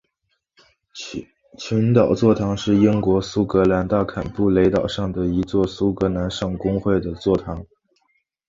[1.59, 7.63] 群岛座堂是英国苏格兰大坎布雷岛上的一座苏格兰圣公会的座堂。